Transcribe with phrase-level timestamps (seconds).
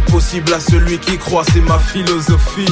[0.00, 2.66] possible à celui qui croit, c'est ma philosophie.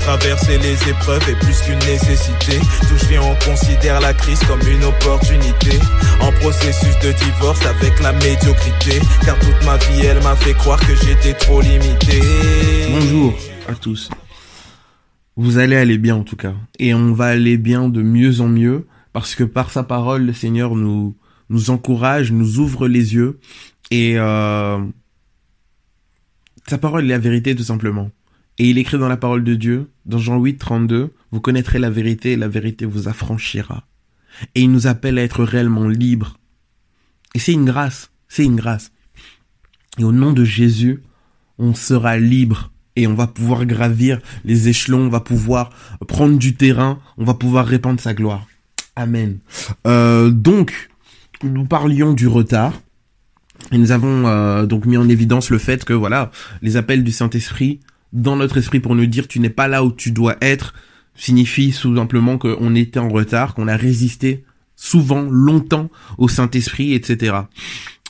[0.00, 2.58] Traverser les épreuves est plus qu'une nécessité.
[2.88, 5.78] Tout je viens, on considère la crise comme une opportunité.
[6.20, 9.00] En processus de divorce avec la médiocrité.
[9.24, 12.20] Car toute ma vie, elle m'a fait croire que j'étais trop limité.
[12.90, 13.34] Bonjour
[13.68, 14.10] à tous.
[15.36, 16.54] Vous allez aller bien en tout cas.
[16.78, 18.86] Et on va aller bien de mieux en mieux.
[19.12, 21.16] Parce que par sa parole, le Seigneur nous,
[21.48, 23.38] nous encourage, nous ouvre les yeux.
[23.90, 24.78] Et euh,
[26.68, 28.10] sa parole est la vérité tout simplement.
[28.58, 31.90] Et il écrit dans la parole de Dieu, dans Jean 8, 32, vous connaîtrez la
[31.90, 33.86] vérité et la vérité vous affranchira.
[34.54, 36.38] Et il nous appelle à être réellement libres.
[37.34, 38.92] Et c'est une grâce, c'est une grâce.
[39.98, 41.02] Et au nom de Jésus,
[41.58, 45.70] on sera libre et on va pouvoir gravir les échelons, on va pouvoir
[46.06, 48.46] prendre du terrain, on va pouvoir répandre sa gloire.
[48.96, 49.38] Amen.
[49.86, 50.90] Euh, donc,
[51.42, 52.80] nous parlions du retard.
[53.72, 57.12] Et nous avons euh, donc mis en évidence le fait que voilà, les appels du
[57.12, 57.80] Saint-Esprit
[58.12, 60.74] dans notre esprit pour nous dire tu n'es pas là où tu dois être
[61.14, 64.44] signifie tout simplement qu'on était en retard, qu'on a résisté
[64.76, 67.36] souvent, longtemps au Saint-Esprit, etc.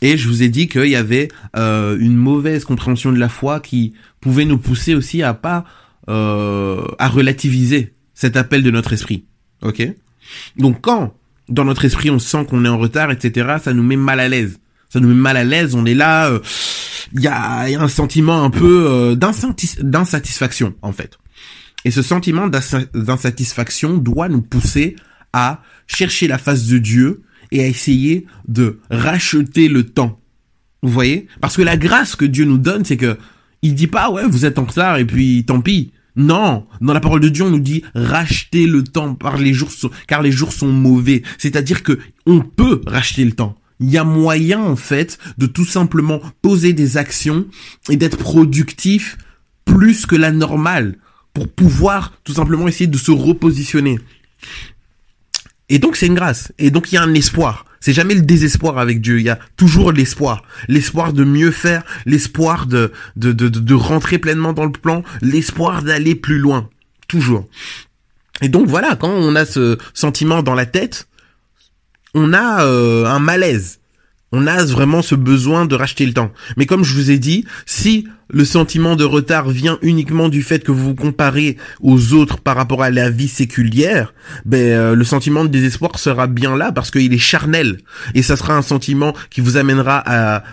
[0.00, 3.60] Et je vous ai dit qu'il y avait euh, une mauvaise compréhension de la foi
[3.60, 5.64] qui pouvait nous pousser aussi à pas
[6.08, 9.24] euh, à relativiser cet appel de notre esprit.
[9.62, 9.86] Ok?
[10.56, 11.14] Donc quand
[11.48, 14.28] dans notre esprit on sent qu'on est en retard, etc., ça nous met mal à
[14.28, 14.58] l'aise.
[14.92, 15.74] Ça nous met mal à l'aise.
[15.74, 16.28] On est là.
[16.28, 16.40] Euh,
[17.14, 21.18] il y, a, y, a, un sentiment un peu euh, d'insatisfaction en fait.
[21.84, 24.96] Et ce sentiment d'insatisfaction doit nous pousser
[25.32, 30.20] à chercher la face de Dieu et à essayer de racheter le temps.
[30.82, 31.26] Vous voyez?
[31.40, 33.18] Parce que la grâce que Dieu nous donne, c'est que
[33.62, 35.92] il dit pas ouais vous êtes en retard et puis tant pis.
[36.16, 39.70] Non, dans la parole de Dieu, on nous dit racheter le temps par les jours
[40.06, 41.22] car les jours sont mauvais.
[41.38, 45.64] C'est-à-dire que on peut racheter le temps il y a moyen en fait de tout
[45.64, 47.46] simplement poser des actions
[47.88, 49.18] et d'être productif
[49.64, 50.96] plus que la normale
[51.34, 53.98] pour pouvoir tout simplement essayer de se repositionner.
[55.68, 56.52] Et donc c'est une grâce.
[56.58, 57.64] Et donc il y a un espoir.
[57.80, 59.18] C'est jamais le désespoir avec Dieu.
[59.18, 60.44] Il y a toujours l'espoir.
[60.68, 65.82] L'espoir de mieux faire, l'espoir de, de, de, de rentrer pleinement dans le plan, l'espoir
[65.82, 66.68] d'aller plus loin.
[67.08, 67.48] Toujours.
[68.40, 71.08] Et donc voilà, quand on a ce sentiment dans la tête,
[72.14, 73.78] on a euh, un malaise.
[74.34, 76.32] On a vraiment ce besoin de racheter le temps.
[76.56, 80.64] Mais comme je vous ai dit, si le sentiment de retard vient uniquement du fait
[80.64, 84.14] que vous vous comparez aux autres par rapport à la vie séculière,
[84.46, 87.78] ben euh, le sentiment de désespoir sera bien là parce qu'il est charnel
[88.14, 90.44] et ça sera un sentiment qui vous amènera à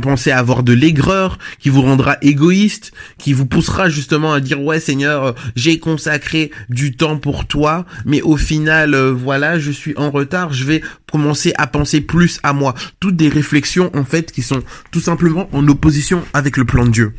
[0.00, 4.62] penser à avoir de l'aigreur, qui vous rendra égoïste, qui vous poussera justement à dire
[4.62, 9.70] ouais Seigneur, euh, j'ai consacré du temps pour toi, mais au final euh, voilà, je
[9.70, 12.74] suis en retard, je vais commencer à penser plus à moi.
[13.00, 16.90] Toutes des réflexions en fait qui sont tout simplement en opposition avec le plan de
[16.90, 17.12] Dieu.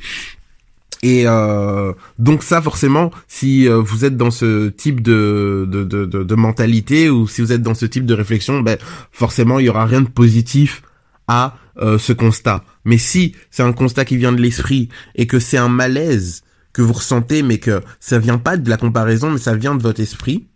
[1.01, 6.35] Et euh, donc ça forcément, si vous êtes dans ce type de, de, de, de,
[6.35, 8.77] mentalité ou si vous êtes dans ce type de réflexion, ben
[9.13, 10.81] forcément il y aura rien de positif
[11.29, 12.65] à euh, ce constat.
[12.83, 16.41] Mais si c'est un constat qui vient de l'esprit et que c'est un malaise
[16.73, 19.81] que vous ressentez, mais que ça vient pas de la comparaison, mais ça vient de
[19.81, 20.47] votre esprit,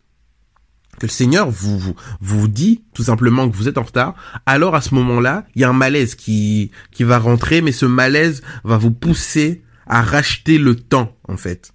[0.99, 4.75] que le Seigneur vous, vous, vous dit tout simplement que vous êtes en retard, alors
[4.75, 8.41] à ce moment-là, il y a un malaise qui, qui va rentrer, mais ce malaise
[8.63, 11.73] va vous pousser à racheter le temps, en fait.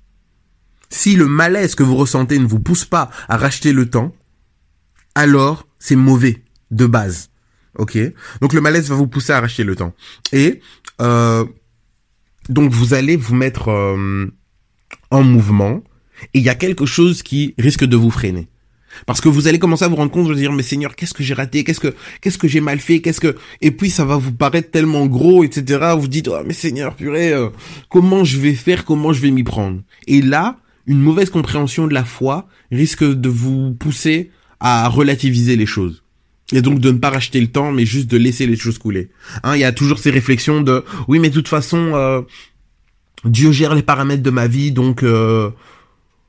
[0.91, 4.15] Si le malaise que vous ressentez ne vous pousse pas à racheter le temps,
[5.15, 7.31] alors c'est mauvais de base.
[7.79, 7.97] Ok.
[8.41, 9.95] Donc le malaise va vous pousser à racheter le temps.
[10.33, 10.61] Et
[11.01, 11.45] euh,
[12.49, 14.27] donc vous allez vous mettre euh,
[15.11, 15.83] en mouvement.
[16.35, 18.49] Et il y a quelque chose qui risque de vous freiner.
[19.07, 21.23] Parce que vous allez commencer à vous rendre compte de dire mais Seigneur qu'est-ce que
[21.23, 21.63] j'ai raté?
[21.63, 23.01] Qu'est-ce que qu'est-ce que j'ai mal fait?
[23.01, 26.55] Qu'est-ce que et puis ça va vous paraître tellement gros etc vous dites oh mais
[26.55, 27.51] Seigneur purée euh,
[27.89, 28.85] comment je vais faire?
[28.85, 29.83] Comment je vais m'y prendre?
[30.07, 35.67] Et là une mauvaise compréhension de la foi risque de vous pousser à relativiser les
[35.67, 36.03] choses
[36.53, 39.11] et donc de ne pas racheter le temps, mais juste de laisser les choses couler.
[39.43, 42.23] Hein, il y a toujours ces réflexions de oui, mais de toute façon, euh,
[43.25, 45.51] Dieu gère les paramètres de ma vie, donc euh,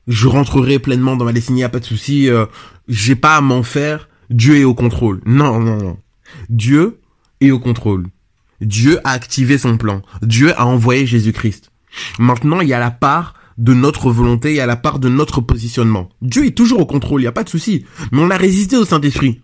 [0.08, 2.28] je rentrerai pleinement dans ma destinée, y a pas de souci.
[2.28, 2.46] Euh,
[2.88, 4.08] J'ai pas à m'en faire.
[4.28, 5.20] Dieu est au contrôle.
[5.26, 5.98] Non, non, non.
[6.48, 7.00] Dieu
[7.40, 8.06] est au contrôle.
[8.60, 10.02] Dieu a activé son plan.
[10.22, 11.70] Dieu a envoyé Jésus-Christ.
[12.18, 15.40] Maintenant, il y a la part de notre volonté, y a la part de notre
[15.40, 16.08] positionnement.
[16.22, 17.84] Dieu est toujours au contrôle, il y a pas de souci.
[18.12, 19.40] Mais on a résisté au Saint-Esprit.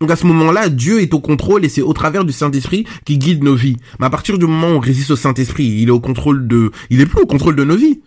[0.00, 3.18] Donc à ce moment-là, Dieu est au contrôle et c'est au travers du Saint-Esprit qui
[3.18, 3.76] guide nos vies.
[3.98, 6.70] Mais à partir du moment où on résiste au Saint-Esprit, il est au contrôle de,
[6.90, 8.00] il est plus au contrôle de nos vies.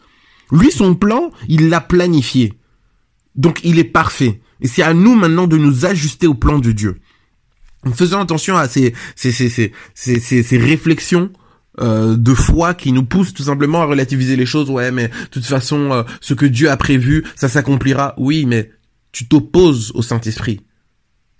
[0.51, 2.53] Lui, son plan, il l'a planifié.
[3.35, 4.41] Donc il est parfait.
[4.61, 6.99] Et c'est à nous maintenant de nous ajuster au plan de Dieu.
[7.85, 9.71] En faisant attention à ces, ces, ces, ces,
[10.19, 11.31] ces, ces réflexions
[11.79, 14.69] euh, de foi qui nous poussent tout simplement à relativiser les choses.
[14.69, 18.13] Ouais, mais de toute façon, euh, ce que Dieu a prévu, ça s'accomplira.
[18.17, 18.71] Oui, mais
[19.11, 20.61] tu t'opposes au Saint-Esprit.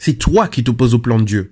[0.04, 1.52] C'est toi qui t'opposes au plan de Dieu.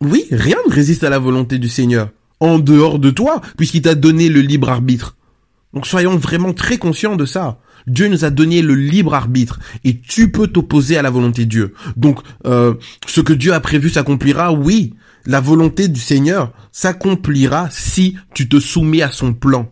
[0.00, 2.08] Oui, rien ne résiste à la volonté du Seigneur,
[2.40, 5.18] en dehors de toi, puisqu'il t'a donné le libre arbitre.
[5.74, 7.60] Donc soyons vraiment très conscients de ça.
[7.86, 11.50] Dieu nous a donné le libre arbitre et tu peux t'opposer à la volonté de
[11.50, 11.74] Dieu.
[11.94, 12.72] Donc euh,
[13.06, 14.94] ce que Dieu a prévu s'accomplira, oui.
[15.26, 19.68] La volonté du Seigneur s'accomplira si tu te soumets à son plan.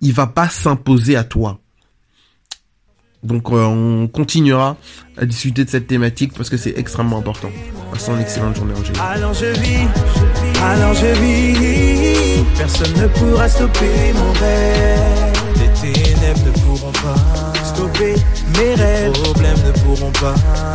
[0.00, 1.60] Il va pas s'imposer à toi.
[3.22, 4.76] Donc euh, on continuera
[5.16, 7.50] à discuter de cette thématique parce que c'est extrêmement important.
[7.92, 9.00] Passons une excellente journée Angélique.
[9.00, 9.88] Alors je vis,
[10.62, 15.32] alors je vis, personne ne pourra stopper mon rêve.
[15.58, 18.14] Les ténèbres ne pourront pas stopper
[18.58, 19.12] mes rêves.
[19.12, 20.34] Les problèmes ne pourront pas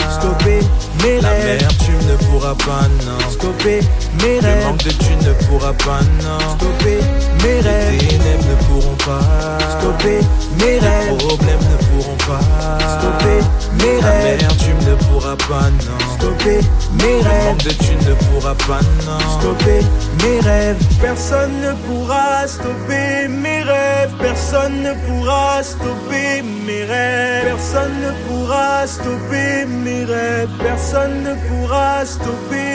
[0.10, 0.60] stopper
[1.04, 1.60] mes rêves.
[1.60, 3.30] L'amertume ne pourra pas, non.
[3.30, 3.80] Stopper
[4.24, 4.60] mes rêves.
[4.60, 6.40] Le manque de thunes ne pourra pas, non.
[6.56, 7.00] Stopper
[7.44, 7.92] mes rêves.
[7.92, 9.22] Les ténèbres ne pourront pas
[9.80, 10.20] stopper
[10.60, 11.12] mes rêves.
[11.12, 11.91] Les problèmes ne pourront
[12.32, 13.42] pas stopper
[13.80, 14.40] mes rêves.
[14.40, 16.16] L'amertume ne pourra pas, non.
[16.16, 16.60] Stopper
[17.00, 17.26] mes rêves.
[17.26, 19.40] Le manque de thunes ne pourra pas, non.
[19.40, 19.82] Stopper
[20.24, 20.78] mes rêves.
[21.02, 24.14] Personne ne pourra stopper mes rêves.
[24.20, 27.46] Personne ne pourra stopper mes rêves.
[27.46, 30.50] Personne ne pourra stopper mes rêves.
[30.60, 32.71] Personne ne pourra stopper